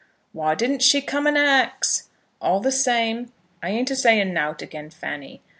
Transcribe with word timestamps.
"Why 0.33 0.55
didn't 0.55 0.81
she 0.81 0.99
come 0.99 1.27
and 1.27 1.37
ax? 1.37 2.09
All 2.41 2.59
the 2.59 2.71
same, 2.71 3.31
I 3.61 3.69
ain't 3.69 3.91
a 3.91 3.95
saying 3.95 4.33
nowt 4.33 4.63
again 4.63 4.89
Fanny. 4.89 5.41